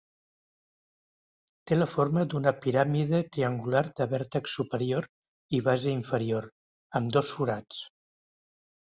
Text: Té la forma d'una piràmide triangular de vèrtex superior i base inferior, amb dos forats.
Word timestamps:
Té 1.71 1.75
la 1.77 1.87
forma 1.95 2.23
d'una 2.31 2.53
piràmide 2.63 3.19
triangular 3.37 3.83
de 4.01 4.07
vèrtex 4.15 4.55
superior 4.61 5.07
i 5.59 5.61
base 5.69 5.95
inferior, 5.99 6.49
amb 7.01 7.13
dos 7.19 7.35
forats. 7.37 7.85